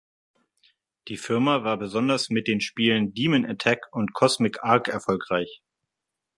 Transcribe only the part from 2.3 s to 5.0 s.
mit den Spielen Demon Attack und Cosmic Ark